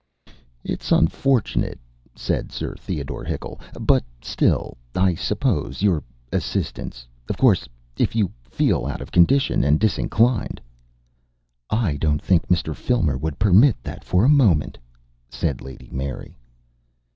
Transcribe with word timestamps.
"It's 0.63 0.91
unfortunate," 0.91 1.77
said 2.15 2.51
Sir 2.51 2.73
Theodore 2.75 3.23
Hickle; 3.23 3.59
"but 3.79 4.03
still 4.23 4.75
I 4.95 5.13
suppose 5.13 5.83
Your 5.83 6.01
assistants 6.33 7.05
Of 7.29 7.37
course, 7.37 7.69
if 7.97 8.15
you 8.15 8.31
feel 8.43 8.87
out 8.87 8.99
of 8.99 9.11
condition 9.11 9.63
and 9.63 9.79
disinclined" 9.79 10.59
"I 11.85 11.97
don't 11.97 12.19
think 12.19 12.47
Mr. 12.47 12.75
Filmer 12.75 13.15
would 13.15 13.37
permit 13.37 13.75
THAT 13.83 14.03
for 14.03 14.25
a 14.25 14.27
moment," 14.27 14.79
said 15.29 15.61
Lady 15.61 15.91
Mary. 15.91 16.35